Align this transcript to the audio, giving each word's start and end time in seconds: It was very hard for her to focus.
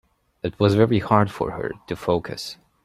It 0.41 0.59
was 0.59 0.73
very 0.73 0.97
hard 0.97 1.29
for 1.29 1.51
her 1.51 1.73
to 1.85 1.95
focus. 1.95 2.57